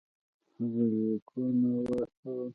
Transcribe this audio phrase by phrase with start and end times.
[0.57, 2.49] هغه لیکونه واستول.